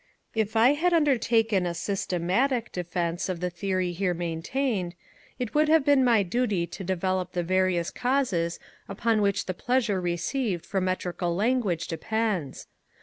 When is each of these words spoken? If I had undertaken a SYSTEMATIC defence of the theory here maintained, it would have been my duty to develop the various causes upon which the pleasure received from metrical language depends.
If 0.33 0.55
I 0.55 0.73
had 0.73 0.93
undertaken 0.95 1.67
a 1.67 1.75
SYSTEMATIC 1.75 2.71
defence 2.71 3.29
of 3.29 3.39
the 3.39 3.51
theory 3.51 3.91
here 3.91 4.15
maintained, 4.15 4.95
it 5.37 5.53
would 5.53 5.69
have 5.69 5.85
been 5.85 6.03
my 6.03 6.23
duty 6.23 6.65
to 6.65 6.83
develop 6.83 7.33
the 7.33 7.43
various 7.43 7.91
causes 7.91 8.59
upon 8.89 9.21
which 9.21 9.45
the 9.45 9.53
pleasure 9.53 10.01
received 10.01 10.65
from 10.65 10.85
metrical 10.85 11.35
language 11.35 11.85
depends. 11.87 12.65